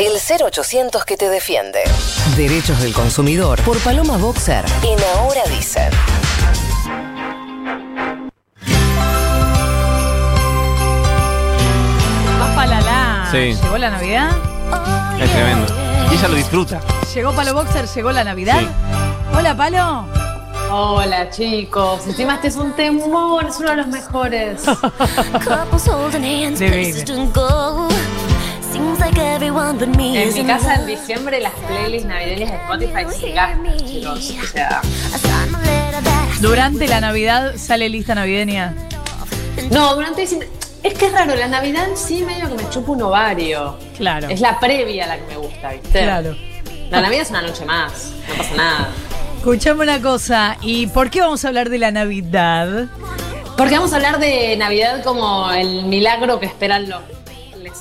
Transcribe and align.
El 0.00 0.14
0800 0.16 1.04
que 1.04 1.18
te 1.18 1.28
defiende. 1.28 1.80
Derechos 2.34 2.80
del 2.80 2.94
consumidor 2.94 3.60
por 3.60 3.78
Paloma 3.80 4.16
Boxer. 4.16 4.64
En 4.82 4.98
Ahora 5.18 5.42
Dicen. 5.54 5.90
Más 12.38 12.54
palala. 12.54 13.28
Sí. 13.30 13.54
¿Llegó 13.62 13.76
la 13.76 13.90
Navidad? 13.90 14.30
Es 15.20 15.30
tremendo. 15.32 15.66
Y 16.10 16.14
ella 16.14 16.28
lo 16.28 16.34
disfruta. 16.34 16.80
¿Llegó 17.14 17.34
Palo 17.34 17.52
Boxer? 17.52 17.86
¿Llegó 17.86 18.10
la 18.10 18.24
Navidad? 18.24 18.58
Sí. 18.58 18.68
Hola, 19.36 19.54
Palo. 19.54 20.06
Hola 20.72 21.28
chicos, 21.30 22.06
encima 22.06 22.36
este 22.36 22.46
es 22.46 22.54
un 22.54 22.72
temor, 22.74 23.44
es 23.44 23.58
uno 23.58 23.70
de 23.70 23.76
los 23.76 23.88
mejores. 23.88 24.62
En 28.72 30.34
mi 30.34 30.44
casa 30.44 30.74
en 30.74 30.80
love. 30.86 30.86
diciembre 30.86 31.40
las 31.40 31.52
playlists 31.66 32.06
navideñas 32.06 32.50
de 32.50 32.56
Spotify 32.56 33.20
se 33.20 33.30
gastan, 33.32 33.76
chicos. 33.86 34.34
O 34.42 34.46
sea, 34.46 34.82
Durante 36.40 36.86
la 36.86 37.00
Navidad 37.00 37.54
sale 37.56 37.88
lista 37.88 38.14
navideña. 38.14 38.74
no, 39.70 39.94
durante 39.94 40.20
diciembre. 40.22 40.48
Es 40.82 40.94
que 40.94 41.06
es 41.06 41.12
raro, 41.12 41.34
la 41.34 41.48
Navidad 41.48 41.88
en 41.88 41.96
sí 41.96 42.22
medio 42.24 42.48
que 42.48 42.62
me 42.62 42.70
chupa 42.70 42.92
un 42.92 43.02
ovario. 43.02 43.76
Claro. 43.96 44.28
Es 44.28 44.40
la 44.40 44.58
previa 44.58 45.06
la 45.06 45.16
que 45.18 45.26
me 45.26 45.36
gusta, 45.36 45.72
¿viste? 45.72 46.02
Claro. 46.02 46.36
La 46.90 47.00
Navidad 47.02 47.22
es 47.22 47.30
una 47.30 47.42
noche 47.42 47.64
más, 47.66 48.12
no 48.28 48.34
pasa 48.36 48.54
nada. 48.56 48.88
Escuchame 49.36 49.82
una 49.82 50.00
cosa. 50.00 50.56
¿Y 50.62 50.86
por 50.88 51.10
qué 51.10 51.20
vamos 51.20 51.44
a 51.44 51.48
hablar 51.48 51.70
de 51.70 51.78
la 51.78 51.90
Navidad? 51.90 52.86
Porque 53.56 53.74
vamos 53.74 53.92
a 53.92 53.96
hablar 53.96 54.18
de 54.18 54.56
Navidad 54.56 55.02
como 55.04 55.50
el 55.50 55.84
milagro 55.84 56.40
que 56.40 56.46
esperan 56.46 56.88
los, 56.88 57.00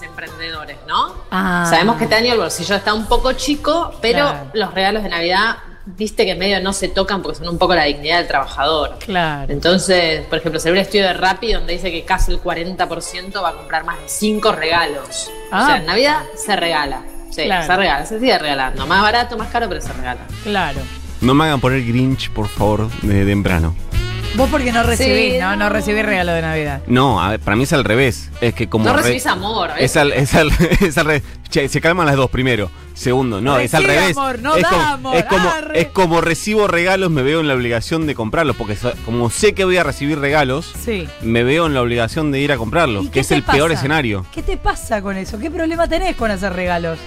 emprendedores, 0.02 0.78
¿no? 0.88 1.16
Ah. 1.32 1.66
Sabemos 1.70 1.98
que 1.98 2.04
este 2.06 2.16
año 2.16 2.34
el 2.34 2.40
bolsillo 2.40 2.76
está 2.76 2.94
un 2.94 3.06
poco 3.08 3.34
chico, 3.34 3.94
pero 4.02 4.20
Claro. 4.30 4.50
los 4.54 4.74
regalos 4.74 5.04
de 5.04 5.10
Navidad, 5.10 5.58
viste 5.86 6.26
que 6.26 6.36
medio 6.36 6.62
no 6.62 6.72
se 6.74 6.88
tocan 6.88 7.22
porque 7.22 7.40
son 7.40 7.50
un 7.50 7.58
poco 7.58 7.74
la 7.76 7.86
dignidad 7.86 8.18
del 8.20 8.28
trabajador. 8.28 8.98
Claro. 9.00 9.52
Entonces, 9.52 10.26
por 10.28 10.38
ejemplo, 10.40 10.60
se 10.60 10.70
ve 10.72 10.74
un 10.78 10.82
estudio 10.82 11.06
de 11.06 11.14
Rappi 11.14 11.54
donde 11.54 11.74
dice 11.74 11.92
que 11.92 12.06
casi 12.06 12.32
el 12.32 12.40
40% 12.42 13.42
va 13.42 13.50
a 13.50 13.54
comprar 13.54 13.84
más 13.86 13.98
de 14.00 14.08
5 14.08 14.52
regalos. 14.52 15.30
Ah. 15.52 15.64
O 15.64 15.66
sea, 15.66 15.78
en 15.78 15.86
Navidad 15.86 16.22
se 16.36 16.56
regala. 16.56 17.02
Sí, 17.32 17.44
Claro. 17.46 17.66
se 17.68 17.76
regala, 17.76 18.06
se 18.06 18.20
sigue 18.20 18.38
regalando. 18.38 18.86
Más 18.88 19.02
barato, 19.02 19.38
más 19.38 19.50
caro, 19.50 19.68
pero 19.70 19.82
se 19.82 19.94
regala. 19.94 20.22
Claro. 20.44 20.80
No 21.22 21.34
me 21.34 21.44
hagan 21.46 21.60
poner 21.60 21.84
Grinch, 21.86 22.32
por 22.32 22.48
favor, 22.48 22.90
de 23.02 23.26
temprano. 23.26 23.76
Vos 24.36 24.48
porque 24.50 24.72
no 24.72 24.84
recibís, 24.84 25.34
Sí, 25.34 25.40
¿no? 25.40 25.52
No 25.52 25.66
no. 25.66 25.70
recibís 25.70 26.06
regalo 26.06 26.32
de 26.32 26.42
Navidad. 26.42 26.82
No, 26.88 27.22
a 27.22 27.32
ver, 27.32 27.40
para 27.40 27.58
mí 27.58 27.64
es 27.64 27.74
al 27.74 27.84
revés. 27.84 28.30
Es 28.42 28.54
que 28.54 28.70
como. 28.70 28.86
No 28.86 28.94
re- 28.94 29.02
recibís 29.02 29.26
amor. 29.26 29.70
¿ves? 29.74 29.84
Es 29.84 29.98
al, 29.98 30.14
es 30.14 30.34
al, 30.36 30.52
es 30.82 30.98
al 30.98 31.06
revés. 31.06 31.24
Che, 31.50 31.68
se 31.68 31.82
calman 31.82 32.06
las 32.06 32.16
dos 32.16 32.30
primero. 32.30 32.70
Segundo, 32.94 33.42
no, 33.42 33.58
es 33.58 33.74
al 33.74 33.84
Recibe 33.84 34.02
revés. 34.02 34.18
amor, 34.18 34.40
no 34.40 34.56
es, 34.56 34.62
da 34.64 34.70
como, 34.70 34.84
amor, 34.84 35.16
es, 35.16 35.26
como, 35.26 35.50
arre. 35.50 35.82
es 35.82 35.88
como 35.88 36.22
recibo 36.22 36.68
regalos, 36.68 37.10
me 37.10 37.24
veo 37.24 37.40
en 37.40 37.48
la 37.48 37.56
obligación 37.56 38.06
de 38.08 38.14
comprarlos. 38.16 38.56
Porque 38.56 38.76
so- 38.76 38.94
como 39.06 39.30
sé 39.30 39.54
que 39.54 39.66
voy 39.66 39.78
a 39.78 39.84
recibir 39.84 40.20
regalos, 40.20 40.74
Sí. 40.86 41.08
me 41.22 41.44
veo 41.44 41.66
en 41.66 41.74
la 41.74 41.82
obligación 41.82 42.32
de 42.32 42.40
ir 42.40 42.52
a 42.52 42.58
comprarlos. 42.58 43.06
¿Y 43.06 43.08
Que 43.08 43.14
qué 43.14 43.20
es 43.22 43.28
te 43.30 43.36
el 43.36 43.44
peor 43.44 43.70
pasa? 43.70 43.74
escenario. 43.80 44.26
¿Qué 44.34 44.44
te 44.44 44.58
pasa 44.58 45.02
con 45.02 45.18
eso? 45.18 45.40
¿Qué 45.40 45.50
problema 45.50 45.88
tenés 45.88 46.16
con 46.16 46.30
hacer 46.30 46.54
regalos? 46.54 47.00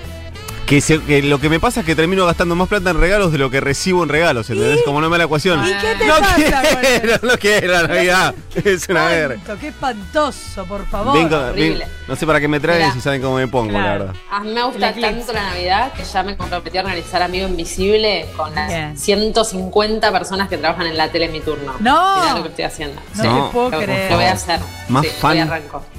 Que, 0.67 0.81
se- 0.81 1.03
que 1.03 1.23
lo 1.23 1.39
que 1.39 1.51
me 1.51 1.61
pasa 1.61 1.81
es 1.81 1.87
que 1.87 1.95
termino 1.95 2.25
gastando 2.25 2.55
más 2.55 2.67
plata 2.67 2.91
en 2.91 2.99
regalos 3.01 3.31
de 3.31 3.37
lo 3.37 3.51
que 3.51 3.61
recibo 3.61 4.03
en 4.05 4.09
regalos. 4.09 4.49
¿Entendés? 4.49 4.81
Como 4.87 5.01
no 5.03 5.09
me 5.11 5.15
da 5.15 5.19
la 5.19 5.25
ecuación. 5.25 5.63
¿Y 5.67 5.71
qué 5.75 5.95
te 5.99 6.07
no 6.07 6.15
pasa 6.19 6.35
quiero, 6.81 7.19
no 7.23 7.37
quiero 7.39 7.73
la 7.75 7.83
Navidad. 7.89 8.35
Es 8.55 8.89
una 8.89 9.07
verga. 9.07 9.57
Qué 9.61 9.69
espantoso, 9.69 10.65
por 10.65 10.87
favor. 10.87 11.15
Vengo- 11.15 11.37
horrible. 11.51 11.81
ven- 11.85 11.89
no 12.09 12.17
sé 12.17 12.27
para 12.27 12.41
qué 12.41 12.49
me 12.49 12.59
traen 12.59 12.91
si 12.93 13.01
saben 13.03 13.21
cómo 13.21 13.37
me 13.37 13.49
pongo, 13.49 13.73
la 13.73 13.79
Claro. 13.81 13.99
verdad. 14.07 14.21
A 14.31 14.41
mí 14.41 14.53
me 14.53 14.63
gusta 14.65 14.95
tanto 14.95 15.33
la 15.35 15.43
Navidad 15.51 15.93
que 15.93 16.05
ya 16.05 16.23
me 16.23 16.37
comprometí 16.39 16.79
a 16.79 16.81
organizar 16.83 17.23
Amigo 17.23 17.49
Invisible 17.49 18.27
con 18.37 18.55
las 18.55 18.69
Bien. 18.69 18.97
150 18.97 20.11
personas 20.13 20.49
que 20.49 20.57
trabajan 20.57 20.87
en 20.87 20.97
la 20.97 21.09
tele 21.11 21.27
en 21.27 21.33
mi 21.33 21.41
turno. 21.41 21.75
No. 21.81 22.21
Mirá 22.21 22.35
lo 22.37 22.43
que 22.45 22.49
estoy 22.49 22.65
haciendo. 22.65 23.01
No 23.17 23.23
Sí. 23.23 23.29
No, 23.29 23.47
te 23.47 23.53
puedo 23.53 23.71
Lo- 23.71 23.79
creer. 23.81 24.11
Lo 24.11 24.17
voy 24.17 24.27
a 24.27 24.33
hacer. 24.33 24.61
Más 24.93 25.07
sí, 25.07 25.13
fan. 25.19 25.51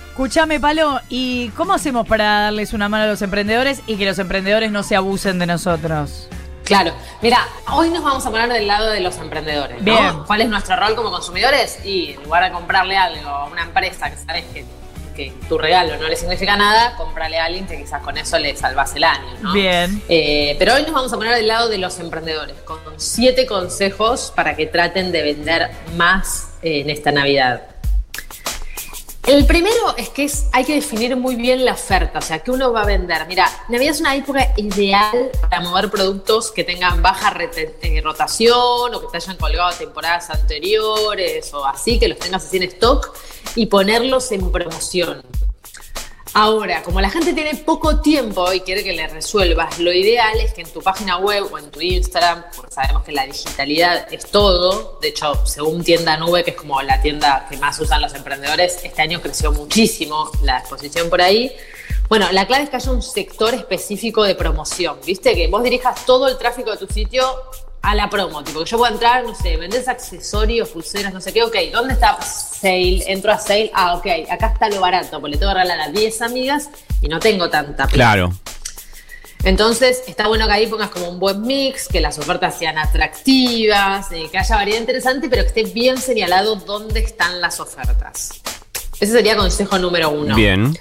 Escúchame, 0.09 0.59
Palo, 0.59 1.01
¿y 1.09 1.49
cómo 1.49 1.73
hacemos 1.73 2.07
para 2.07 2.41
darles 2.41 2.73
una 2.73 2.87
mano 2.87 3.05
a 3.05 3.07
los 3.07 3.21
emprendedores 3.23 3.81
y 3.87 3.95
que 3.95 4.05
los 4.05 4.19
emprendedores 4.19 4.71
no 4.71 4.83
se 4.83 4.95
abusen 4.95 5.39
de 5.39 5.47
nosotros? 5.47 6.27
Claro. 6.63 6.93
Mira, 7.21 7.47
hoy 7.71 7.89
nos 7.89 8.03
vamos 8.03 8.25
a 8.25 8.29
poner 8.29 8.51
del 8.51 8.67
lado 8.67 8.89
de 8.89 8.99
los 8.99 9.17
emprendedores. 9.17 9.77
¿no? 9.77 9.83
Bien. 9.83 10.23
¿Cuál 10.27 10.41
es 10.41 10.49
nuestro 10.49 10.75
rol 10.75 10.95
como 10.95 11.11
consumidores? 11.11 11.79
Y 11.83 12.11
en 12.11 12.23
lugar 12.23 12.43
de 12.43 12.51
comprarle 12.51 12.95
algo 12.95 13.27
a 13.27 13.45
una 13.45 13.63
empresa 13.63 14.11
que 14.11 14.17
sabes 14.17 14.45
que, 14.53 14.65
que 15.15 15.33
tu 15.49 15.57
regalo 15.57 15.97
no 15.97 16.07
le 16.07 16.15
significa 16.15 16.55
nada, 16.55 16.95
comprarle 16.95 17.39
a 17.39 17.45
alguien 17.45 17.65
que 17.65 17.77
quizás 17.77 18.01
con 18.01 18.17
eso 18.17 18.37
le 18.37 18.55
salvas 18.55 18.95
el 18.95 19.03
año. 19.03 19.33
¿no? 19.41 19.51
Bien. 19.51 20.01
Eh, 20.07 20.55
pero 20.59 20.75
hoy 20.75 20.83
nos 20.83 20.93
vamos 20.93 21.11
a 21.11 21.17
poner 21.17 21.35
del 21.35 21.47
lado 21.47 21.69
de 21.69 21.79
los 21.79 21.99
emprendedores, 21.99 22.55
con 22.63 22.79
siete 22.97 23.45
consejos 23.45 24.31
para 24.35 24.55
que 24.55 24.67
traten 24.67 25.11
de 25.11 25.23
vender 25.23 25.71
más 25.95 26.49
eh, 26.61 26.81
en 26.81 26.89
esta 26.89 27.11
Navidad. 27.11 27.72
El 29.25 29.45
primero 29.45 29.95
es 29.95 30.09
que 30.09 30.29
hay 30.51 30.65
que 30.65 30.75
definir 30.75 31.15
muy 31.15 31.35
bien 31.35 31.63
la 31.63 31.71
oferta, 31.71 32.19
o 32.19 32.21
sea, 32.21 32.39
¿qué 32.39 32.51
uno 32.51 32.73
va 32.73 32.81
a 32.81 32.85
vender? 32.85 33.25
Mira, 33.25 33.47
Navidad 33.69 33.93
es 33.93 34.01
una 34.01 34.13
época 34.17 34.53
ideal 34.57 35.31
para 35.41 35.61
mover 35.61 35.89
productos 35.89 36.51
que 36.51 36.65
tengan 36.65 37.01
baja 37.01 37.33
eh, 37.55 38.01
rotación 38.03 38.93
o 38.93 38.99
que 38.99 39.07
te 39.09 39.17
hayan 39.17 39.37
colgado 39.37 39.71
temporadas 39.77 40.29
anteriores 40.29 41.53
o 41.53 41.65
así, 41.65 41.99
que 41.99 42.09
los 42.09 42.19
tengas 42.19 42.45
así 42.45 42.57
en 42.57 42.63
stock 42.63 43.15
y 43.55 43.67
ponerlos 43.67 44.29
en 44.33 44.51
promoción. 44.51 45.23
Ahora, 46.35 46.81
como 46.81 46.99
la 46.99 47.11
gente 47.11 47.31
tiene 47.33 47.53
poco 47.57 48.01
tiempo 48.01 48.51
y 48.51 48.61
quiere 48.61 48.83
que 48.83 48.93
le 48.93 49.07
resuelvas, 49.07 49.77
lo 49.77 49.93
ideal 49.93 50.39
es 50.39 50.51
que 50.55 50.61
en 50.61 50.73
tu 50.73 50.81
página 50.81 51.17
web 51.17 51.45
o 51.51 51.59
en 51.59 51.69
tu 51.69 51.79
Instagram, 51.79 52.45
porque 52.55 52.71
sabemos 52.71 53.03
que 53.03 53.11
la 53.11 53.27
digitalidad 53.27 54.11
es 54.11 54.25
todo, 54.25 54.97
de 54.99 55.09
hecho, 55.09 55.45
según 55.45 55.83
Tienda 55.83 56.17
Nube, 56.17 56.43
que 56.43 56.49
es 56.51 56.57
como 56.57 56.81
la 56.81 56.99
tienda 57.03 57.45
que 57.47 57.57
más 57.57 57.79
usan 57.79 58.01
los 58.01 58.15
emprendedores, 58.15 58.79
este 58.83 59.03
año 59.03 59.21
creció 59.21 59.51
muchísimo 59.51 60.31
la 60.41 60.57
exposición 60.57 61.07
por 61.07 61.21
ahí. 61.21 61.55
Bueno, 62.09 62.31
la 62.31 62.47
clave 62.47 62.63
es 62.63 62.69
que 62.71 62.77
haya 62.77 62.91
un 62.91 63.03
sector 63.03 63.53
específico 63.53 64.23
de 64.23 64.33
promoción, 64.33 64.97
¿viste? 65.05 65.35
Que 65.35 65.47
vos 65.47 65.61
dirijas 65.61 66.03
todo 66.03 66.27
el 66.27 66.37
tráfico 66.39 66.71
de 66.71 66.77
tu 66.77 66.87
sitio 66.91 67.23
a 67.83 67.93
la 67.95 68.09
promo, 68.09 68.43
tipo 68.43 68.63
que 68.63 68.69
yo 68.69 68.77
puedo 68.77 68.93
entrar, 68.93 69.25
no 69.25 69.35
sé, 69.35 69.57
vendés 69.57 69.89
accesorios, 69.89 70.69
pulseras, 70.69 71.13
no 71.13 71.19
sé 71.19 71.33
qué, 71.33 71.43
ok, 71.43 71.55
¿dónde 71.71 71.93
está 71.93 72.17
sale? 72.21 73.03
Entro 73.11 73.31
a 73.33 73.37
sale, 73.37 73.71
ah, 73.73 73.95
ok, 73.95 74.07
acá 74.31 74.47
está 74.47 74.69
lo 74.69 74.79
barato, 74.79 75.19
porque 75.19 75.31
le 75.31 75.37
tengo 75.37 75.51
que 75.51 75.59
regalar 75.59 75.89
a 75.89 75.91
10 75.91 76.21
amigas 76.21 76.69
y 77.01 77.09
no 77.09 77.19
tengo 77.19 77.49
tanta 77.49 77.85
plata. 77.85 77.93
Claro. 77.93 78.33
Entonces, 79.43 80.03
está 80.07 80.29
bueno 80.29 80.47
que 80.47 80.53
ahí 80.53 80.67
pongas 80.67 80.89
como 80.91 81.09
un 81.09 81.19
buen 81.19 81.41
mix, 81.41 81.89
que 81.89 81.99
las 81.99 82.17
ofertas 82.17 82.57
sean 82.57 82.77
atractivas, 82.77 84.09
eh, 84.13 84.29
que 84.31 84.37
haya 84.37 84.55
variedad 84.55 84.79
interesante, 84.79 85.27
pero 85.27 85.41
que 85.43 85.49
esté 85.49 85.63
bien 85.73 85.97
señalado 85.97 86.55
dónde 86.55 87.01
están 87.01 87.41
las 87.41 87.59
ofertas. 87.59 88.29
Ese 88.97 89.11
sería 89.11 89.35
consejo 89.35 89.77
número 89.77 90.09
uno. 90.09 90.33
Bien. 90.35 90.73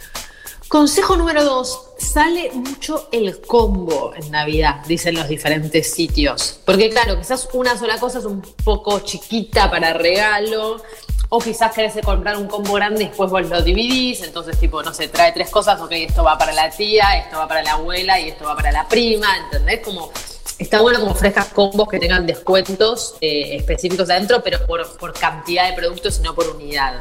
Consejo 0.72 1.16
número 1.16 1.44
dos, 1.44 1.88
sale 1.98 2.50
mucho 2.54 3.06
el 3.12 3.42
combo 3.42 4.14
en 4.16 4.30
Navidad, 4.30 4.76
dicen 4.86 5.14
los 5.14 5.28
diferentes 5.28 5.92
sitios. 5.92 6.60
Porque 6.64 6.88
claro, 6.88 7.18
quizás 7.18 7.46
una 7.52 7.78
sola 7.78 7.98
cosa 7.98 8.20
es 8.20 8.24
un 8.24 8.40
poco 8.40 9.00
chiquita 9.00 9.70
para 9.70 9.92
regalo, 9.92 10.82
o 11.28 11.38
quizás 11.40 11.72
querés 11.72 11.92
comprar 12.02 12.38
un 12.38 12.46
combo 12.46 12.72
grande 12.72 13.02
y 13.02 13.08
después 13.08 13.30
vos 13.30 13.46
lo 13.50 13.60
dividís, 13.60 14.22
entonces 14.22 14.58
tipo, 14.58 14.82
no 14.82 14.94
sé, 14.94 15.08
trae 15.08 15.32
tres 15.32 15.50
cosas, 15.50 15.78
ok, 15.78 15.92
esto 15.92 16.24
va 16.24 16.38
para 16.38 16.54
la 16.54 16.70
tía, 16.70 17.18
esto 17.18 17.36
va 17.36 17.46
para 17.46 17.62
la 17.62 17.72
abuela 17.72 18.18
y 18.18 18.30
esto 18.30 18.46
va 18.46 18.56
para 18.56 18.72
la 18.72 18.88
prima, 18.88 19.28
¿entendés? 19.44 19.80
Como 19.80 20.10
está 20.58 20.80
bueno 20.80 21.00
como 21.00 21.12
ofrezcas 21.12 21.48
combos 21.48 21.86
que 21.86 21.98
tengan 21.98 22.26
descuentos 22.26 23.16
eh, 23.20 23.56
específicos 23.56 24.08
adentro, 24.08 24.42
pero 24.42 24.64
por, 24.66 24.96
por 24.96 25.12
cantidad 25.12 25.68
de 25.68 25.74
productos 25.74 26.18
y 26.18 26.22
no 26.22 26.34
por 26.34 26.48
unidad. 26.48 26.94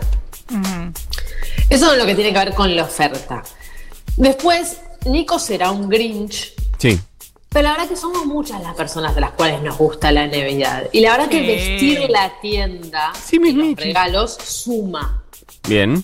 Eso 1.70 1.94
es 1.94 1.98
lo 1.98 2.06
que 2.06 2.16
tiene 2.16 2.34
que 2.34 2.40
ver 2.40 2.54
con 2.54 2.76
la 2.76 2.84
oferta. 2.84 3.42
Después, 4.18 4.78
Nico 5.06 5.40
será 5.40 5.72
un 5.72 5.90
Grinch, 5.90 6.54
Sí. 6.78 7.00
pero 7.50 7.64
la 7.64 7.72
verdad 7.74 7.90
que 7.90 7.96
somos 7.96 8.26
muchas 8.26 8.62
las 8.62 8.76
personas 8.76 9.16
de 9.16 9.22
las 9.22 9.32
cuales 9.32 9.62
nos 9.62 9.78
gusta 9.78 10.12
la 10.12 10.28
Navidad. 10.28 10.88
Y 10.92 11.00
la 11.02 11.12
verdad 11.18 11.30
que 11.30 11.42
vestir 11.42 12.10
la 12.10 12.32
tienda 12.42 13.12
Sí, 13.24 13.38
y 13.44 13.52
los 13.52 13.76
regalos 13.76 14.34
suma. 14.44 15.24
Bien. 15.68 16.04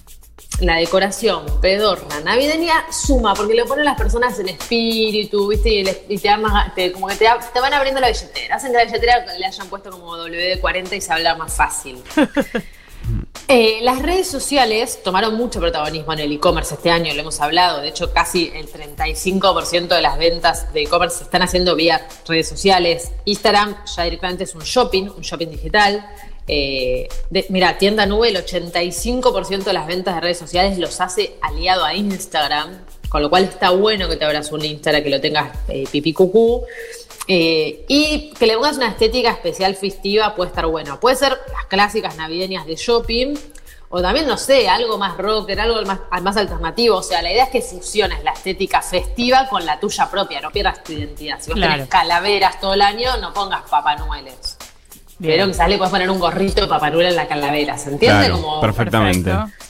La 0.62 0.78
decoración 0.78 1.46
pedorna 1.62 2.20
navideña 2.22 2.86
suma, 2.92 3.36
porque 3.36 3.54
le 3.54 3.66
ponen 3.66 3.86
las 3.86 3.96
personas 3.98 4.40
en 4.40 4.50
espíritu, 4.50 5.48
¿viste? 5.50 5.70
Y, 5.70 5.84
le- 5.84 6.06
y 6.10 6.18
te, 6.18 6.92
como 6.94 7.08
que 7.08 7.16
te 7.16 7.60
van 7.60 7.74
abriendo 7.74 8.02
la 8.02 8.08
billetera. 8.08 8.56
Hacen 8.56 8.72
que 8.72 8.78
la 8.78 8.86
billetera 8.86 9.38
le 9.38 9.46
hayan 9.46 9.68
puesto 9.68 9.92
como 9.92 10.18
WD-40 10.18 10.94
y 10.98 11.02
se 11.02 11.14
habla 11.14 11.36
más 11.36 11.54
fácil. 11.54 12.02
Eh, 13.50 13.80
las 13.82 14.02
redes 14.02 14.28
sociales 14.28 15.02
tomaron 15.02 15.36
mucho 15.36 15.62
protagonismo 15.62 16.12
en 16.12 16.20
el 16.20 16.34
e-commerce 16.34 16.76
este 16.76 16.90
año, 16.90 17.14
lo 17.14 17.22
hemos 17.22 17.40
hablado. 17.40 17.82
De 17.82 17.88
hecho, 17.88 18.12
casi 18.12 18.52
el 18.54 18.70
35% 18.70 19.88
de 19.88 20.02
las 20.02 20.18
ventas 20.18 20.74
de 20.74 20.82
e-commerce 20.82 21.20
se 21.20 21.24
están 21.24 21.42
haciendo 21.44 21.74
vía 21.76 22.06
redes 22.28 22.50
sociales. 22.50 23.12
Instagram 23.24 23.78
ya 23.86 24.04
directamente 24.04 24.44
es 24.44 24.54
un 24.54 24.64
shopping, 24.64 25.04
un 25.04 25.22
shopping 25.22 25.48
digital. 25.48 26.06
Eh, 26.46 27.08
mira, 27.48 27.78
tienda 27.78 28.06
nube, 28.06 28.30
el 28.30 28.36
85% 28.36 29.64
de 29.64 29.74
las 29.74 29.88
ventas 29.88 30.16
de 30.16 30.22
redes 30.22 30.40
sociales 30.40 30.78
los 30.78 31.00
hace 31.00 31.36
aliado 31.42 31.86
a 31.86 31.94
Instagram, 31.94 32.84
con 33.08 33.22
lo 33.22 33.30
cual 33.30 33.46
está 33.46 33.70
bueno 33.70 34.10
que 34.10 34.18
te 34.18 34.26
abras 34.26 34.52
un 34.52 34.66
Instagram, 34.66 35.04
que 35.04 35.10
lo 35.10 35.22
tengas 35.22 35.58
eh, 35.70 35.86
pipí 35.90 36.12
cucú. 36.12 36.66
Eh, 37.28 37.86
y 37.90 38.32
que 38.40 38.48
le 38.48 38.56
pongas 38.56 38.78
una 38.78 38.88
estética 38.90 39.32
especial 39.32 39.76
festiva 39.76 40.34
puede 40.36 40.50
estar 40.50 40.66
bueno. 40.68 41.00
Puede 41.00 41.18
ser 41.18 41.32
las 41.52 41.66
clásicas 41.68 42.16
navideñas 42.16 42.66
de 42.66 42.76
shopping, 42.76 43.36
o 43.90 44.02
también, 44.02 44.28
no 44.28 44.38
sé, 44.38 44.68
algo 44.68 44.98
más 44.98 45.18
rocker, 45.18 45.60
algo 45.60 45.82
más, 45.84 46.00
más 46.22 46.38
alternativo. 46.38 46.98
O 46.98 47.04
sea, 47.04 47.22
la 47.22 47.32
idea 47.32 47.46
es 47.46 47.50
que 47.50 47.62
fusiones 47.62 48.24
la 48.24 48.32
estética 48.32 48.82
festiva 48.82 49.48
con 49.50 49.66
la 49.66 49.80
tuya 49.80 50.10
propia, 50.10 50.42
no 50.42 50.52
pierdas 50.52 50.84
tu 50.84 50.94
identidad. 50.94 51.40
Si 51.40 51.50
vos 51.52 51.58
Claro. 51.58 51.74
tenés 51.74 51.90
calaveras 51.90 52.60
todo 52.60 52.74
el 52.74 52.82
año, 52.82 53.18
no 53.18 53.34
pongas. 53.34 53.64
Bien. 55.20 55.34
Pero 55.34 55.48
quizás 55.48 55.68
le 55.68 55.78
puedes 55.78 55.92
poner 55.92 56.10
un 56.10 56.20
gorrito 56.20 56.62
de 56.62 56.68
Papá 56.68 56.90
Noel 56.90 57.08
en 57.08 57.16
la 57.16 57.28
calavera, 57.28 57.78
¿se 57.78 57.90
entiende? 57.90 58.28
Claro, 58.28 58.42
Como, 58.42 58.62
perfectamente. 58.62 59.32
Perfecto. 59.32 59.67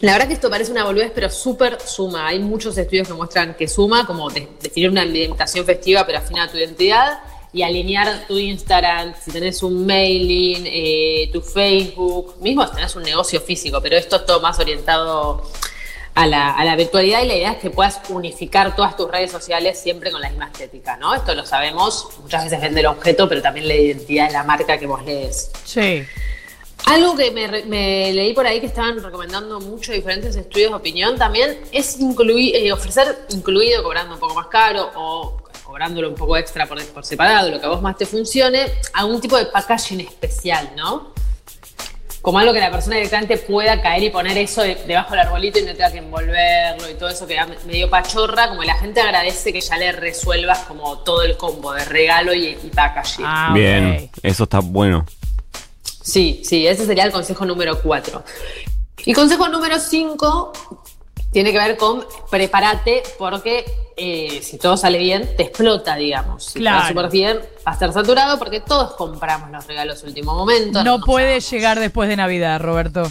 La 0.00 0.12
verdad 0.12 0.28
que 0.28 0.34
esto 0.34 0.50
parece 0.50 0.72
una 0.72 0.84
boludez, 0.84 1.10
pero 1.14 1.30
súper 1.30 1.78
suma. 1.80 2.28
Hay 2.28 2.38
muchos 2.38 2.76
estudios 2.76 3.08
que 3.08 3.14
muestran 3.14 3.54
que 3.54 3.66
suma, 3.68 4.06
como 4.06 4.28
de- 4.30 4.48
definir 4.60 4.90
una 4.90 5.02
ambientación 5.02 5.64
festiva, 5.64 6.04
pero 6.06 6.18
afina 6.18 6.44
a 6.44 6.48
tu 6.50 6.56
identidad, 6.58 7.18
y 7.52 7.62
alinear 7.62 8.26
tu 8.28 8.36
Instagram, 8.36 9.14
si 9.24 9.30
tenés 9.30 9.62
un 9.62 9.86
mailing, 9.86 10.64
eh, 10.66 11.30
tu 11.32 11.40
Facebook, 11.40 12.36
mismo 12.40 12.66
si 12.66 12.74
tenés 12.74 12.94
un 12.96 13.02
negocio 13.02 13.40
físico, 13.40 13.80
pero 13.80 13.96
esto 13.96 14.16
es 14.16 14.26
todo 14.26 14.40
más 14.40 14.58
orientado 14.58 15.42
a 16.14 16.26
la, 16.26 16.50
a 16.50 16.64
la 16.66 16.76
virtualidad 16.76 17.22
y 17.22 17.26
la 17.28 17.36
idea 17.36 17.52
es 17.52 17.58
que 17.58 17.70
puedas 17.70 18.00
unificar 18.10 18.76
todas 18.76 18.94
tus 18.96 19.10
redes 19.10 19.30
sociales 19.30 19.80
siempre 19.80 20.10
con 20.10 20.20
la 20.20 20.28
misma 20.28 20.46
estética, 20.48 20.98
¿no? 20.98 21.14
Esto 21.14 21.34
lo 21.34 21.46
sabemos, 21.46 22.08
muchas 22.22 22.44
veces 22.44 22.60
vende 22.60 22.80
el 22.80 22.86
objeto, 22.86 23.26
pero 23.28 23.40
también 23.40 23.68
la 23.68 23.74
identidad 23.74 24.26
de 24.26 24.32
la 24.34 24.42
marca 24.42 24.76
que 24.78 24.86
vos 24.86 25.02
lees. 25.04 25.50
Sí. 25.64 26.04
Algo 26.84 27.16
que 27.16 27.30
me, 27.32 27.48
leí 28.12 28.32
por 28.32 28.46
ahí 28.46 28.60
que 28.60 28.66
estaban 28.66 29.02
recomendando 29.02 29.58
mucho 29.60 29.92
diferentes 29.92 30.36
estudios 30.36 30.70
de 30.70 30.76
opinión 30.76 31.16
también 31.18 31.58
es 31.72 31.98
incluir, 31.98 32.54
eh, 32.54 32.72
ofrecer 32.72 33.26
incluido, 33.30 33.82
cobrando 33.82 34.14
un 34.14 34.20
poco 34.20 34.34
más 34.34 34.46
caro 34.46 34.90
o 34.94 35.36
cobrándolo 35.64 36.08
un 36.10 36.14
poco 36.14 36.36
extra 36.36 36.66
por, 36.66 36.80
por 36.88 37.04
separado, 37.04 37.50
lo 37.50 37.58
que 37.58 37.66
a 37.66 37.70
vos 37.70 37.82
más 37.82 37.96
te 37.96 38.06
funcione, 38.06 38.66
algún 38.92 39.20
tipo 39.20 39.36
de 39.36 39.46
packaging 39.46 40.00
especial, 40.00 40.70
¿no? 40.76 41.12
Como 42.22 42.38
algo 42.38 42.52
que 42.52 42.60
la 42.60 42.70
persona 42.70 42.96
directamente 42.96 43.36
pueda 43.38 43.80
caer 43.82 44.04
y 44.04 44.10
poner 44.10 44.36
eso 44.38 44.62
de- 44.62 44.76
debajo 44.86 45.10
del 45.10 45.20
arbolito 45.20 45.58
y 45.58 45.62
no 45.62 45.72
tenga 45.72 45.90
que 45.90 45.98
envolverlo 45.98 46.88
y 46.90 46.94
todo 46.94 47.08
eso 47.08 47.26
que 47.26 47.34
da 47.34 47.48
medio 47.66 47.90
pachorra, 47.90 48.48
como 48.48 48.62
la 48.62 48.74
gente 48.74 49.00
agradece 49.00 49.52
que 49.52 49.60
ya 49.60 49.76
le 49.76 49.90
resuelvas 49.92 50.60
como 50.60 50.98
todo 51.00 51.22
el 51.22 51.36
combo 51.36 51.72
de 51.72 51.84
regalo 51.84 52.32
y, 52.34 52.46
y 52.62 52.70
packaging. 52.74 53.24
Ah, 53.26 53.50
Bien, 53.54 54.08
eso 54.22 54.44
está 54.44 54.60
bueno. 54.60 55.04
Sí, 56.06 56.40
sí, 56.44 56.68
ese 56.68 56.86
sería 56.86 57.02
el 57.04 57.10
consejo 57.10 57.44
número 57.44 57.80
4. 57.82 58.22
Y 59.06 59.12
consejo 59.12 59.48
número 59.48 59.80
5 59.80 60.52
tiene 61.32 61.50
que 61.50 61.58
ver 61.58 61.76
con 61.76 62.06
prepárate 62.30 63.02
porque 63.18 63.64
eh, 63.96 64.40
si 64.40 64.56
todo 64.56 64.76
sale 64.76 64.98
bien, 64.98 65.36
te 65.36 65.42
explota, 65.42 65.96
digamos. 65.96 66.44
Si 66.44 66.60
Claro. 66.60 66.86
súper 66.86 67.10
bien, 67.10 67.38
va 67.66 67.72
a 67.72 67.74
estar 67.74 67.92
saturado 67.92 68.38
porque 68.38 68.60
todos 68.60 68.94
compramos 68.94 69.50
los 69.50 69.66
regalos 69.66 70.04
último 70.04 70.32
momento. 70.32 70.84
No 70.84 70.98
nos 70.98 71.04
puede 71.04 71.40
llegar 71.40 71.80
después 71.80 72.08
de 72.08 72.16
Navidad, 72.16 72.60
Roberto. 72.60 73.10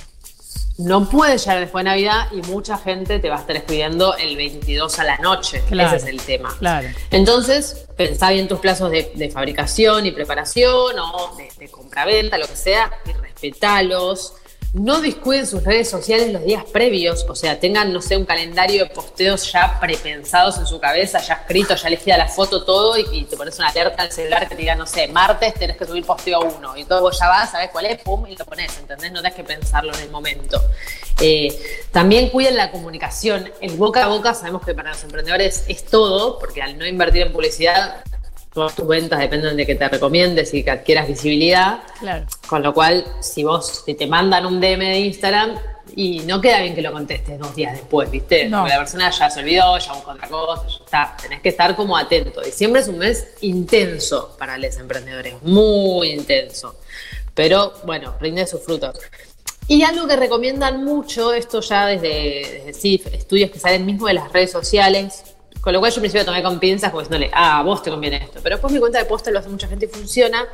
No 0.77 1.10
puede 1.10 1.38
llegar 1.38 1.60
después 1.62 1.83
de 1.86 1.89
Navidad 1.92 2.27
y 2.31 2.42
mucha 2.51 2.77
gente 2.77 3.19
te 3.19 3.30
va 3.30 3.38
a 3.38 3.39
estar 3.39 3.56
escribiendo 3.56 4.16
el 4.18 4.36
22 4.36 5.00
a 5.00 5.04
la 5.06 5.18
noche. 5.18 5.63
Claro, 5.69 5.95
Ese 5.95 6.07
es 6.07 6.13
el 6.13 6.22
tema. 6.22 6.54
claro. 6.60 6.89
Entonces, 7.12 7.86
pensá 7.95 8.31
bien 8.31 8.48
tus 8.48 8.60
plazos 8.60 8.92
de, 8.92 9.12
de 9.16 9.30
fabricación 9.30 10.06
y 10.06 10.12
preparación 10.12 11.00
o 11.00 11.36
de, 11.38 11.50
de 11.57 11.69
compra-venta, 11.69 12.38
lo 12.38 12.48
que 12.48 12.57
sea, 12.57 12.92
y 13.06 13.13
respetalos. 13.13 14.33
No 14.75 15.00
descuiden 15.00 15.48
sus 15.48 15.63
redes 15.63 15.89
sociales 15.89 16.33
los 16.33 16.44
días 16.44 16.66
previos, 16.66 17.25
o 17.30 17.33
sea, 17.33 17.57
tengan, 17.57 17.94
no 17.94 18.01
sé, 18.01 18.18
un 18.18 18.25
calendario 18.25 18.83
de 18.83 18.89
posteos 18.89 19.50
ya 19.50 19.80
prepensados 19.80 20.57
en 20.57 20.68
su 20.68 20.81
cabeza, 20.81 21.22
ya 21.22 21.36
escrito, 21.36 21.75
ya 21.75 21.88
elegida 21.88 22.18
la 22.18 22.27
foto, 22.27 22.66
todo, 22.66 22.98
y, 22.98 23.24
te 23.24 23.38
pones 23.38 23.57
una 23.57 23.69
alerta 23.69 24.04
al 24.04 24.12
celular 24.12 24.50
que 24.50 24.56
te 24.56 24.62
diga, 24.62 24.75
no 24.75 24.86
sé, 24.86 25.07
martes 25.07 25.54
tenés 25.54 25.77
que 25.77 25.86
subir 25.86 26.06
posteo 26.06 26.42
uno, 26.42 26.75
y 26.75 26.83
todo 26.83 27.00
vos 27.00 27.18
ya 27.18 27.30
vas, 27.30 27.51
sabés 27.51 27.69
cuál 27.69 27.86
es, 27.86 28.01
pum, 28.01 28.27
y 28.27 28.36
lo 28.36 28.44
pones, 28.44 28.77
¿entendés? 28.77 29.13
No 29.13 29.22
tenés 29.22 29.38
que 29.38 29.45
pensarlo 29.45 29.94
en 29.94 30.01
el 30.01 30.10
momento. 30.12 30.62
Eh, 31.21 31.57
también 31.94 32.28
cuiden 32.28 32.57
la 32.57 32.69
comunicación. 32.69 33.50
El 33.62 33.78
boca 33.78 34.04
a 34.04 34.10
boca 34.10 34.33
sabemos 34.33 34.66
que 34.66 34.74
para 34.74 34.89
los 34.89 35.01
emprendedores 35.06 35.63
es 35.69 35.86
todo, 35.86 36.38
porque 36.38 36.62
al 36.62 36.78
no 36.78 36.86
invertir 36.86 37.21
en 37.21 37.31
publicidad, 37.31 38.04
todas 38.56 38.74
tus 38.74 38.88
ventas 38.88 39.19
dependen 39.19 39.57
de 39.57 39.66
que 39.66 39.75
te 39.75 39.88
recomiendes 39.90 40.54
y 40.54 40.63
que 40.63 40.72
adquieras 40.72 41.10
visibilidad. 41.10 41.84
Claro. 42.00 42.25
Con 42.48 42.63
lo 42.63 42.74
cual, 42.74 43.06
si 43.19 43.44
vos 43.44 43.84
si 43.86 43.94
te 43.94 44.07
mandan 44.07 44.46
un 44.46 44.62
DM 44.62 44.80
de 44.80 45.00
Instagram, 45.00 45.60
y 45.94 46.19
no 46.22 46.42
queda 46.42 46.62
bien 46.62 46.74
que 46.74 46.81
lo 46.81 46.92
contestes 46.92 47.38
dos 47.38 47.54
días 47.54 47.74
después, 47.74 48.10
¿viste? 48.10 48.50
No. 48.50 48.62
Porque 48.62 48.74
la 48.74 48.80
persona 48.80 49.12
ya 49.12 49.30
se 49.30 49.42
olvidó, 49.42 49.78
ya 49.78 49.94
buscó 49.94 50.12
otra 50.12 50.28
cosa, 50.28 50.68
ya 50.68 50.84
está. 50.84 51.18
Tenés 51.22 51.42
que 51.42 51.50
estar 51.50 51.75
como 51.75 51.96
atento. 51.96 52.42
Diciembre 52.42 52.81
es 52.81 52.88
un 52.88 52.98
mes 52.98 53.28
intenso 53.42 54.36
para 54.40 54.57
los 54.57 54.78
emprendedores, 54.78 55.36
muy 55.44 56.12
intenso. 56.12 56.80
Pero 57.34 57.74
bueno, 57.86 58.16
rinde 58.19 58.48
sus 58.48 58.63
frutos. 58.63 58.98
Y 59.68 59.84
algo 59.84 60.07
que 60.07 60.16
recomiendan 60.16 60.84
mucho, 60.84 61.34
esto 61.34 61.60
ya 61.60 61.88
desde, 61.88 62.63
desde 62.66 62.74
CIF, 62.74 63.07
estudios 63.07 63.52
que 63.52 63.60
salen 63.60 63.86
mismo 63.86 64.07
de 64.07 64.13
las 64.13 64.31
redes 64.31 64.52
sociales, 64.52 65.34
con 65.65 65.73
lo 65.73 65.79
cual 65.79 65.91
yo 65.91 65.95
al 65.95 66.01
principio 66.01 66.23
tomé 66.23 66.44
con 66.44 66.59
pinzas 66.59 66.91
como 66.91 67.01
diciéndole, 67.01 67.31
ah, 67.33 67.57
a 67.57 67.63
vos 67.63 67.81
te 67.81 67.89
conviene 67.89 68.17
esto. 68.17 68.39
Pero 68.44 68.57
después 68.57 68.71
mi 68.71 68.79
cuenta 68.79 69.00
de 69.00 69.06
posta 69.06 69.31
lo 69.31 69.39
hace 69.39 69.50
mucha 69.50 69.67
gente 69.67 69.85
y 69.85 69.89
funciona, 69.89 70.45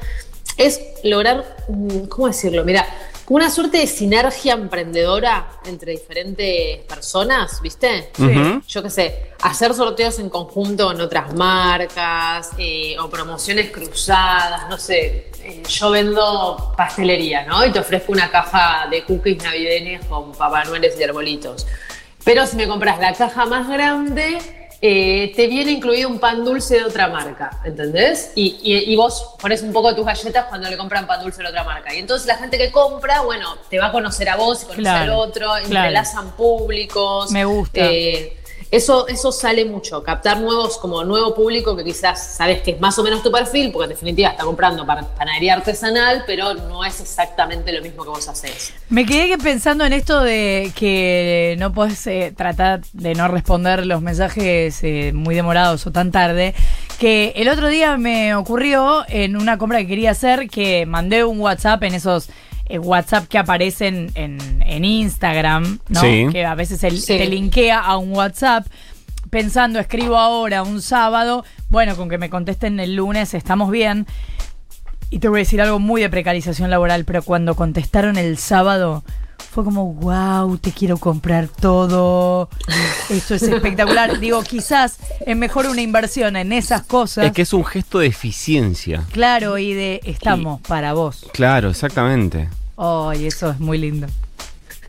es 0.56 0.80
lograr, 1.04 1.58
mm, 1.68 2.06
¿cómo 2.06 2.28
decirlo? 2.28 2.64
Mira, 2.64 2.88
una 3.28 3.50
suerte 3.50 3.80
de 3.80 3.88
sinergia 3.88 4.54
emprendedora 4.54 5.50
entre 5.66 5.92
diferentes 5.92 6.78
personas, 6.88 7.62
¿viste? 7.62 8.10
Ujú. 8.18 8.62
yo 8.66 8.84
qué 8.84 8.90
sé, 8.90 9.32
hacer 9.42 9.74
sorteos 9.74 10.18
en 10.20 10.30
conjunto 10.30 10.88
con 10.88 11.02
otras 11.02 11.34
marcas 11.34 12.52
eh, 12.58 12.96
o 12.98 13.10
promociones 13.10 13.70
cruzadas, 13.70 14.70
no 14.70 14.78
sé. 14.78 15.30
eh, 15.44 15.62
yo 15.68 15.92
vendo 15.92 16.74
pastelería, 16.78 17.46
¿no? 17.46 17.66
Y 17.66 17.72
te 17.74 17.80
ofrezco 17.80 18.14
una 18.14 18.32
caja 18.32 18.88
de 18.90 19.04
cookies 19.04 19.44
navideños 19.44 20.06
con 20.06 20.32
Papá 20.32 20.64
Noel 20.64 20.90
y 20.98 21.04
arbolitos. 21.04 21.68
Pero 22.24 22.48
si 22.48 22.56
me 22.56 22.66
compras 22.66 22.98
la 23.00 23.14
caja 23.14 23.46
más 23.46 23.68
grande, 23.68 24.61
eh, 24.84 25.32
te 25.36 25.46
viene 25.48 25.72
incluido 25.72 26.10
un 26.10 26.18
pan 26.20 26.44
dulce 26.44 26.76
de 26.76 26.84
otra 26.86 27.08
marca, 27.08 27.62
¿entendés? 27.64 28.32
Y, 28.36 28.58
y- 28.64 28.92
y 28.92 28.96
vos 28.96 29.36
pones 29.40 29.62
un 29.62 29.72
poco 29.72 29.90
de 29.90 29.96
tus 29.96 30.06
galletas 30.06 30.46
cuando 30.46 30.70
le 30.70 30.76
compran 30.78 31.06
pan 31.06 31.22
dulce 31.22 31.44
de 31.44 31.50
otra 31.50 31.64
marca. 31.64 31.94
Y 31.94 32.00
entonces 32.00 32.26
la 32.28 32.38
gente 32.38 32.58
que 32.58 32.72
compra, 32.72 33.22
bueno, 33.22 33.58
te 33.70 33.78
va 33.78 33.88
a 33.88 33.92
conocer 33.92 34.28
a 34.30 34.36
vos 34.38 34.64
conoce 34.66 34.90
al 34.90 35.12
otro, 35.12 35.46
claro. 35.48 35.66
entrelazan 35.66 36.32
públicos. 36.32 37.32
Me 37.32 37.46
gusta. 37.46 37.80
Eh, 37.80 38.38
eso, 38.72 39.06
eso 39.10 39.34
sale 39.34 39.66
mucho, 39.66 40.02
captar 40.02 40.40
nuevos, 40.40 40.78
como 40.78 41.04
nuevo 41.04 41.36
público 41.36 41.76
que 41.76 41.84
quizás 41.84 42.36
sabes 42.38 42.62
que 42.62 42.72
es 42.72 42.80
más 42.80 42.98
o 42.98 43.04
menos 43.04 43.22
tu 43.22 43.30
perfil, 43.30 43.70
porque 43.72 43.84
en 43.84 43.90
definitiva 43.90 44.30
está 44.30 44.46
comprando 44.46 44.86
panadería 44.86 45.56
artesanal, 45.56 46.24
pero 46.26 46.54
no 46.54 46.86
es 46.86 47.02
exactamente 47.02 47.74
lo 47.74 47.82
mismo 47.82 48.04
que 48.04 48.10
vos 48.10 48.28
haces. 48.30 48.74
Me 48.88 49.06
quedé 49.06 49.38
pensando 49.38 49.84
en 49.84 49.92
esto 49.92 50.22
de 50.22 50.72
que 50.74 51.56
no 51.60 51.74
podés 51.74 52.08
eh, 52.08 52.34
tratar 52.36 52.82
de 52.94 53.14
no 53.14 53.28
responder 53.28 53.86
los 53.86 54.02
mensajes 54.02 54.80
eh, 54.84 55.12
muy 55.14 55.36
demorados 55.36 55.86
o 55.86 55.92
tan 55.92 56.12
tarde. 56.12 56.56
Que 56.98 57.34
el 57.36 57.50
otro 57.50 57.68
día 57.68 57.98
me 57.98 58.36
ocurrió 58.36 59.04
en 59.10 59.36
una 59.36 59.58
compra 59.58 59.80
que 59.80 59.88
quería 59.88 60.12
hacer 60.12 60.50
que 60.50 60.86
mandé 60.86 61.26
un 61.26 61.40
WhatsApp 61.40 61.84
en 61.84 61.96
esos 61.96 62.30
eh, 62.72 62.80
WhatsApp 62.80 63.28
que 63.28 63.38
aparecen 63.38 64.12
en, 64.16 64.38
en 64.66 64.86
Instagram, 64.86 65.80
¿no? 65.90 66.02
Sí. 66.02 66.28
Que 66.32 66.46
a 66.46 66.56
veces 66.56 66.84
el- 66.84 67.00
Sí. 67.00 67.18
te 67.18 67.26
linkea 67.28 67.80
a 67.80 67.98
un 67.98 68.12
WhatsApp 68.16 68.66
pensando, 69.30 69.80
escribo 69.80 70.18
ahora, 70.18 70.64
un 70.64 70.82
sábado, 70.82 71.46
bueno, 71.70 71.96
con 71.96 72.10
que 72.10 72.18
me 72.18 72.30
contesten 72.30 72.80
el 72.80 72.96
lunes 72.96 73.34
estamos 73.34 73.72
bien. 73.72 74.06
Y 75.10 75.20
te 75.20 75.28
voy 75.28 75.40
a 75.40 75.44
decir 75.44 75.62
algo 75.62 75.80
muy 75.80 76.02
de 76.02 76.10
precarización 76.10 76.70
laboral, 76.70 77.04
pero 77.06 77.22
cuando 77.22 77.56
contestaron 77.56 78.18
el 78.18 78.38
sábado, 78.38 79.04
fue 79.52 79.66
como, 79.66 79.94
wow, 79.96 80.58
te 80.58 80.72
quiero 80.72 80.98
comprar 80.98 81.50
todo. 81.50 82.48
Esto 83.10 83.36
es 83.36 83.44
espectacular. 83.44 84.20
Digo, 84.22 84.42
quizás 84.44 85.00
es 85.26 85.36
mejor 85.36 85.66
una 85.66 85.82
inversión 85.82 86.38
en 86.38 86.54
esas 86.54 86.84
cosas. 86.84 87.26
Es 87.26 87.32
que 87.34 87.42
es 87.42 87.52
un 87.52 87.66
gesto 87.66 88.00
de 88.00 88.08
eficiencia. 88.08 89.04
Claro, 89.12 89.58
y 89.58 89.74
de 89.74 90.00
estamos 90.06 90.62
para 90.62 90.94
vos. 90.94 91.26
Claro, 91.34 91.70
exactamente. 91.72 92.48
Ay, 92.78 93.28
eso 93.28 93.50
es 93.52 93.60
muy 93.60 93.78
lindo. 93.78 94.08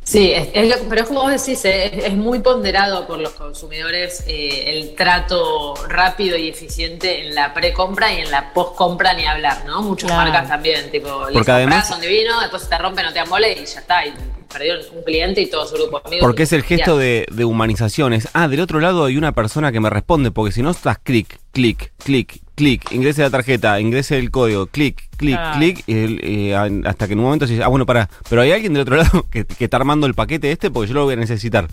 Sí, 0.05 0.33
es- 0.33 0.49
es 0.53 0.69
lo- 0.69 0.89
pero 0.89 1.03
es 1.03 1.07
como 1.09 1.23
vos 1.23 1.31
decís, 1.31 1.65
eh, 1.65 1.87
es, 1.99 2.05
es 2.07 2.13
muy 2.15 2.41
ponderado 2.41 3.07
por 3.07 3.19
los 3.21 3.31
consumidores 3.35 4.25
eh, 4.27 4.65
el 4.71 4.95
trato 4.97 5.75
rápido 5.89 6.37
y 6.37 6.49
eficiente 6.49 7.21
en 7.27 7.35
la 7.37 7.55
pre-compra 7.55 8.13
y 8.13 8.21
en 8.21 8.31
la 8.31 8.53
post-compra 8.53 9.15
ni 9.15 9.25
hablar, 9.27 9.65
¿no? 9.65 9.81
Muchas 9.83 10.11
Claro. 10.11 10.31
marcas 10.31 10.49
también, 10.49 10.91
tipo, 10.91 11.27
les 11.27 11.35
Porque 11.35 11.53
además- 11.53 11.87
compras, 11.87 11.89
son 11.89 12.01
divinos, 12.01 12.41
después 12.41 12.63
se 12.65 12.69
te 12.69 12.79
rompen, 12.79 13.05
no 13.07 13.13
te 13.13 13.21
amole 13.21 13.53
y 13.53 13.65
ya 13.65 13.79
está, 13.81 14.05
y 14.05 14.13
perdieron 14.53 14.81
un 14.95 15.03
cliente 15.03 15.41
y 15.41 15.47
todo 15.47 15.67
su 15.67 15.75
grupo 15.75 16.01
de 16.01 16.09
amigos. 16.09 16.27
Porque 16.27 16.43
es 16.45 16.53
el 16.53 16.63
gesto 16.63 16.97
de, 16.99 17.27
de 17.31 17.45
humanizaciones. 17.45 18.29
Ah, 18.35 18.49
del 18.49 18.61
otro 18.61 18.81
lado 18.81 19.05
hay 19.05 19.17
una 19.17 19.33
persona 19.33 19.73
que 19.73 19.81
me 19.81 19.91
responde, 19.91 20.31
porque 20.31 20.53
si 20.53 20.63
no 20.63 20.71
estás 20.71 20.99
clic, 20.99 21.39
clic, 21.53 21.93
clic, 22.05 22.41
clic, 22.55 22.93
ingrese 22.93 23.23
la 23.23 23.31
tarjeta, 23.31 23.81
ingrese 23.81 24.19
el 24.19 24.31
código, 24.31 24.67
clic, 24.67 25.09
clic, 25.17 25.37
Ah. 25.39 25.55
clic, 25.57 25.83
y 25.87 25.93
el- 26.05 26.21
eh, 26.23 26.83
hasta 26.87 27.07
que 27.07 27.15
en 27.15 27.19
un 27.21 27.25
momento 27.27 27.47
se 27.47 27.55
dice, 27.55 27.65
ah, 27.65 27.69
bueno, 27.69 27.87
para, 27.87 28.09
pero 28.29 28.43
hay 28.43 28.53
alguien 28.53 28.73
del 28.75 28.83
otro 28.83 28.97
lado 28.97 29.27
que, 29.31 29.45
que 29.47 29.65
está 29.65 29.77
armando 29.79 30.07
el 30.07 30.15
paquete 30.15 30.53
este 30.53 30.71
porque 30.71 30.89
yo 30.89 30.95
lo 30.95 31.05
voy 31.05 31.15
a 31.15 31.17
necesitar. 31.17 31.67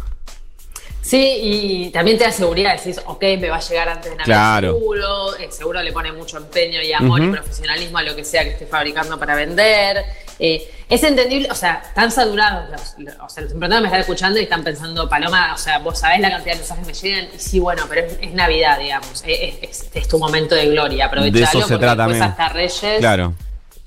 Sí, 1.01 1.39
y 1.41 1.89
también 1.91 2.17
te 2.19 2.25
da 2.25 2.31
seguridad, 2.31 2.77
decís, 2.77 3.01
ok, 3.05 3.21
me 3.39 3.49
va 3.49 3.55
a 3.57 3.61
llegar 3.61 3.89
antes 3.89 4.11
de 4.11 4.17
Navidad 4.17 4.25
Claro. 4.25 4.73
seguro, 4.73 5.35
eh, 5.37 5.47
seguro 5.49 5.81
le 5.81 5.91
pone 5.91 6.11
mucho 6.11 6.37
empeño 6.37 6.81
y 6.83 6.93
amor 6.93 7.23
y 7.23 7.29
profesionalismo 7.29 7.97
a 7.97 8.03
lo 8.03 8.15
que 8.15 8.23
sea 8.23 8.43
que 8.43 8.51
esté 8.51 8.67
fabricando 8.67 9.17
para 9.17 9.35
vender. 9.35 10.03
Eh, 10.39 10.71
es 10.87 11.03
entendible, 11.03 11.49
o 11.51 11.55
sea, 11.55 11.83
están 11.85 12.11
saturados, 12.11 12.69
los, 12.69 12.95
los- 12.97 13.15
o 13.21 13.29
sea, 13.29 13.43
los 13.43 13.51
emprendedores 13.51 13.81
me 13.81 13.87
están 13.89 13.99
escuchando 14.01 14.39
y 14.39 14.43
están 14.43 14.63
pensando, 14.63 15.07
Paloma, 15.09 15.53
o 15.53 15.57
sea, 15.57 15.79
vos 15.79 15.99
sabés 15.99 16.21
la 16.21 16.29
cantidad 16.31 16.53
de 16.53 16.59
mensajes 16.59 16.85
que 16.87 16.91
me 16.93 16.97
llegan, 16.97 17.29
y 17.35 17.39
sí, 17.39 17.59
bueno, 17.59 17.83
pero 17.89 18.07
es, 18.07 18.17
es 18.21 18.33
Navidad, 18.33 18.79
digamos, 18.79 19.23
es, 19.27 19.55
es- 19.61 19.89
es 19.93 20.07
tu 20.07 20.17
momento 20.17 20.55
de 20.55 20.67
gloria, 20.69 21.05
aprovechalo, 21.07 21.37
De 21.37 21.43
eso 21.43 21.61
se 21.67 21.73
porque 21.73 21.85
trata, 21.85 22.07
después 22.07 22.21
hasta 22.29 22.49
Reyes, 22.49 22.99
Claro. 22.99 23.33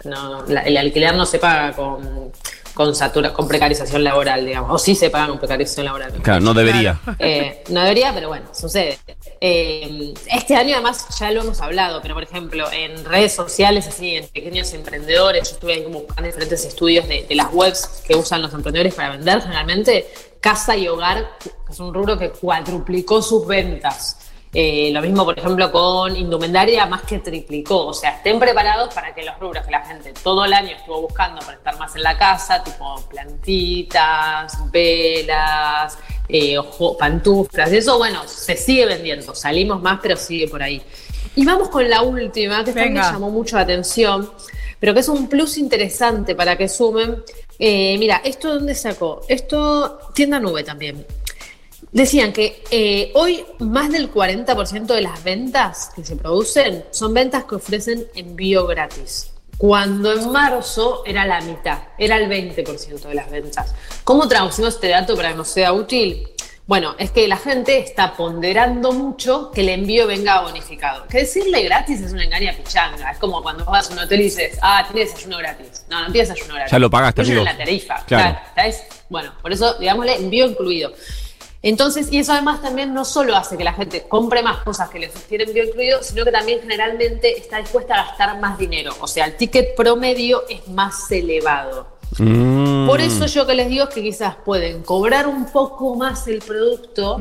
no, 0.05 0.45
la- 0.47 0.61
el 0.63 0.77
alquiler 0.77 1.15
no 1.15 1.25
se 1.27 1.39
paga 1.39 1.73
con, 1.73 2.31
con, 2.75 2.95
satura, 2.95 3.33
con 3.33 3.49
precarización 3.49 4.05
laboral, 4.05 4.45
digamos, 4.45 4.71
o 4.73 4.79
sí 4.79 4.95
se 4.95 5.11
paga 5.11 5.29
con 5.29 5.39
precarización 5.39 5.87
laboral. 5.87 6.13
Claro, 6.23 6.41
no 6.41 6.53
debería. 6.55 6.99
Eh, 7.19 7.65
no 7.71 7.81
debería, 7.81 8.13
pero 8.15 8.29
bueno, 8.29 8.47
sucede. 8.55 8.99
Eh, 9.45 10.15
este 10.31 10.55
año 10.55 10.75
además 10.75 11.19
ya 11.19 11.33
lo 11.33 11.41
hemos 11.41 11.61
hablado, 11.61 12.01
pero 12.01 12.15
por 12.15 12.23
ejemplo 12.23 12.71
en 12.71 13.05
redes 13.05 13.35
sociales, 13.35 13.89
así 13.89 14.15
en 14.15 14.29
pequeños 14.29 14.73
emprendedores, 14.73 15.49
yo 15.49 15.55
estuve 15.57 15.73
ahí 15.73 15.83
como 15.83 16.03
buscando 16.03 16.29
diferentes 16.29 16.65
estudios 16.65 17.09
de, 17.09 17.27
de 17.29 17.35
las 17.35 17.53
webs 17.53 18.05
que 18.07 18.15
usan 18.15 18.41
los 18.41 18.55
emprendedores 18.55 18.95
para 18.95 19.11
vender 19.11 19.43
generalmente, 19.43 20.07
casa 20.41 20.77
y 20.77 20.87
hogar 20.87 21.39
es 21.69 21.81
un 21.81 21.93
rubro 21.93 22.17
que 22.17 22.31
cuadruplicó 22.31 23.21
sus 23.21 23.45
ventas. 23.45 24.22
Eh, 24.55 24.91
lo 24.93 25.01
mismo, 25.01 25.25
por 25.25 25.39
ejemplo, 25.39 25.73
con 25.73 26.15
indumentaria, 26.15 26.85
más 26.85 27.03
que 27.03 27.21
triplicó. 27.21 27.87
O 27.87 27.95
sea, 27.95 28.11
estén 28.17 28.39
preparados 28.39 28.93
para 28.93 29.15
que 29.15 29.23
los 29.25 29.39
rubros 29.39 29.65
que 29.65 29.71
la 29.71 29.83
gente 29.85 30.13
todo 30.23 30.45
el 30.45 30.53
año 30.53 30.77
estuvo 30.77 31.01
buscando 31.01 31.41
para 31.41 31.55
estar 31.57 31.79
más 31.79 31.97
en 31.97 32.03
la 32.03 32.19
casa, 32.19 32.63
tipo 32.63 33.03
plantitas, 33.09 34.71
velas, 34.71 35.99
eh, 36.29 36.59
ojo- 36.59 36.97
pantuflas, 36.97 37.73
eso, 37.73 37.99
bueno, 37.99 38.23
se 38.27 38.57
sigue 38.57 38.87
vendiendo. 38.87 39.35
Salimos 39.35 39.81
más, 39.83 39.99
pero 40.03 40.17
sigue 40.17 40.49
por 40.49 40.63
ahí. 40.63 40.83
Y 41.35 41.45
vamos 41.47 41.69
con 41.71 41.89
la 41.89 42.03
última, 42.03 42.59
que 42.65 42.73
también 42.73 42.95
llamó 43.13 43.31
mucho 43.31 43.57
la 43.57 43.63
atención, 43.63 44.31
pero 44.79 44.93
que 44.93 45.01
es 45.01 45.09
un 45.09 45.29
plus 45.29 45.57
interesante 45.57 46.35
para 46.35 46.57
que 46.59 46.69
sumen. 46.69 47.23
Eh, 47.59 47.97
mira, 47.99 48.21
¿esto 48.25 48.55
dónde 48.55 48.75
sacó? 48.75 49.23
Esto, 49.29 49.99
tienda 50.15 50.39
nube 50.41 50.63
también. 50.63 51.07
Decían 51.93 52.33
que 52.33 52.65
eh, 52.71 53.13
hoy 53.15 53.45
más 53.59 53.93
del 53.93 54.11
40% 54.11 54.87
de 54.87 55.03
las 55.03 55.23
ventas 55.23 55.91
que 55.95 56.03
se 56.03 56.17
producen 56.17 56.85
son 56.91 57.13
ventas 57.13 57.45
que 57.45 57.57
ofrecen 57.57 58.07
envío 58.15 58.67
gratis. 58.67 59.31
Cuando 59.59 60.11
en 60.11 60.33
marzo 60.33 61.03
era 61.05 61.27
la 61.27 61.43
mitad, 61.43 61.81
era 61.99 62.17
el 62.17 62.31
20% 62.31 63.03
de 63.03 63.15
las 63.15 63.31
ventas. 63.31 63.75
¿Cómo 64.05 64.27
traducimos 64.27 64.75
este 64.75 64.89
dato 64.89 65.15
para 65.15 65.33
que 65.33 65.37
nos 65.37 65.49
sea 65.49 65.75
útil? 65.75 66.27
Bueno, 66.67 66.95
es 66.99 67.11
que 67.11 67.29
la 67.29 67.37
gente 67.37 67.79
está 67.79 68.15
ponderando 68.15 68.93
mucho 68.93 69.51
que 69.51 69.61
el 69.61 69.69
envío 69.69 70.07
venga 70.07 70.41
bonificado. 70.41 71.07
Que 71.09 71.19
decirle 71.19 71.63
gratis 71.65 72.01
es 72.01 72.13
una 72.13 72.25
engaña 72.25 72.55
pichanga. 72.57 73.11
Es 73.11 73.19
como 73.19 73.43
cuando 73.43 73.67
vas 73.67 73.91
a 73.91 73.93
un 73.93 73.99
hotel 73.99 74.21
y 74.23 74.25
dices, 74.25 74.59
ah, 74.63 74.87
tiene 74.91 75.11
desayuno 75.11 75.37
gratis. 75.39 75.85
No, 75.91 76.01
no 76.01 76.13
tiene 76.13 76.27
desayuno 76.29 76.55
gratis. 76.55 76.73
Ya 76.73 76.79
lo 76.79 76.89
pagaste, 76.89 77.21
amigo. 77.21 77.45
la 77.45 77.57
tarifa. 77.57 78.03
Claro. 78.07 78.39
¿sabes? 78.55 78.85
Bueno, 79.11 79.35
por 79.43 79.53
eso, 79.53 79.75
digámosle, 79.75 80.17
envío 80.17 80.47
incluido. 80.47 80.93
Entonces, 81.63 82.09
y 82.11 82.19
eso 82.19 82.33
además 82.33 82.61
también 82.61 82.93
no 82.93 83.05
solo 83.05 83.37
hace 83.37 83.57
que 83.57 83.63
la 83.63 83.73
gente 83.73 84.03
compre 84.09 84.43
más 84.43 84.59
cosas 84.65 84.91
que 84.91 84.99
le 84.99 85.11
sostienen 85.13 85.49
envío 85.49 85.65
incluido, 85.65 86.03
sino 86.03 86.25
que 86.25 86.33
también 86.33 86.61
generalmente 86.61 87.39
está 87.39 87.59
dispuesta 87.59 87.95
a 87.95 88.07
gastar 88.07 88.41
más 88.41 88.59
dinero. 88.59 88.93
O 89.01 89.07
sea, 89.07 89.27
el 89.27 89.37
ticket 89.37 89.77
promedio 89.77 90.43
es 90.49 90.67
más 90.69 91.11
elevado. 91.13 91.87
Mm. 92.19 92.87
Por 92.87 93.01
eso 93.01 93.27
yo 93.27 93.47
que 93.47 93.55
les 93.55 93.69
digo 93.69 93.85
es 93.85 93.95
que 93.95 94.03
quizás 94.03 94.35
pueden 94.45 94.83
cobrar 94.83 95.29
un 95.29 95.47
poco 95.47 95.95
más 95.95 96.27
el 96.27 96.41
producto, 96.41 97.21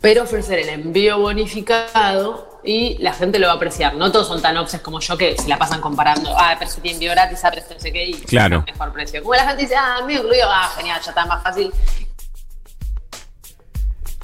pero 0.00 0.22
ofrecer 0.22 0.60
el 0.60 0.68
envío 0.68 1.18
bonificado 1.18 2.60
y 2.62 2.96
la 2.98 3.12
gente 3.12 3.38
lo 3.38 3.48
va 3.48 3.54
a 3.54 3.56
apreciar. 3.56 3.94
No 3.94 4.12
todos 4.12 4.28
son 4.28 4.40
tan 4.40 4.56
obses 4.56 4.80
como 4.80 5.00
yo 5.00 5.18
que 5.18 5.36
se 5.36 5.48
la 5.48 5.58
pasan 5.58 5.80
comparando, 5.80 6.34
ah, 6.36 6.54
pero 6.58 6.70
si 6.70 6.80
tiene 6.80 6.96
envío 6.96 7.10
gratis, 7.10 7.44
ah, 7.44 7.50
pero 7.52 7.66
no 7.70 7.80
sé 7.80 7.92
qué, 7.92 8.04
y 8.06 8.14
Claro. 8.14 8.64
mejor 8.66 8.92
precio. 8.92 9.22
Como 9.22 9.34
la 9.34 9.46
gente 9.46 9.62
dice, 9.62 9.76
ah, 9.76 9.98
envío 10.00 10.20
incluido, 10.20 10.46
ah, 10.48 10.70
genial, 10.76 11.00
ya 11.02 11.10
está 11.10 11.26
más 11.26 11.42
fácil. 11.42 11.72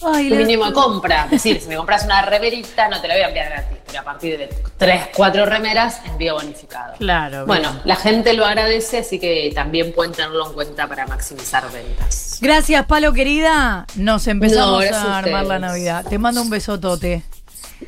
Ay, 0.02 0.30
mínimo 0.30 0.66
de 0.66 0.72
compra. 0.72 1.24
Es 1.26 1.30
decir, 1.32 1.60
si 1.60 1.68
me 1.68 1.76
compras 1.76 2.04
una 2.04 2.22
remerita, 2.22 2.88
no 2.88 3.00
te 3.00 3.08
la 3.08 3.14
voy 3.14 3.22
a 3.22 3.28
enviar 3.28 3.48
gratis, 3.50 3.78
pero 3.86 4.00
a 4.00 4.02
partir 4.04 4.38
de 4.38 4.48
tres, 4.76 5.08
cuatro 5.14 5.44
remeras, 5.46 6.00
envío 6.06 6.34
bonificado. 6.34 6.94
Claro, 6.98 7.46
Bueno, 7.46 7.70
bien. 7.70 7.82
la 7.84 7.96
gente 7.96 8.32
lo 8.32 8.46
agradece, 8.46 8.98
así 8.98 9.18
que 9.18 9.52
también 9.54 9.92
pueden 9.92 10.12
tenerlo 10.12 10.46
en 10.46 10.52
cuenta 10.54 10.86
para 10.86 11.06
maximizar 11.06 11.70
ventas. 11.70 12.38
Gracias, 12.40 12.86
Palo 12.86 13.12
querida. 13.12 13.86
Nos 13.96 14.26
empezamos 14.26 14.84
No, 14.90 14.96
a 14.96 15.00
a 15.14 15.18
armar 15.18 15.44
la. 15.46 15.58
Navidad. 15.58 16.04
Te 16.08 16.18
mando 16.18 16.40
un 16.42 16.50
besotote. 16.50 17.22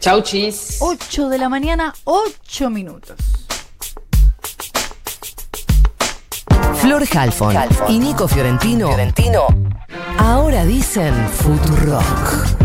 Chau, 0.01 0.23
chis. 0.23 0.79
8 0.81 1.29
de 1.29 1.39
la 1.39 1.49
mañana, 1.49 1.95
8 2.05 2.71
minutos. 2.71 3.17
Flor 6.83 7.05
Halfon 7.15 7.55
y 7.89 8.01
Nico 8.01 8.27
Fiorentino. 8.27 8.89
Fiorentino. 8.89 9.47
Ahora 10.19 10.65
dicen 10.65 11.15
Futurock. 11.29 12.62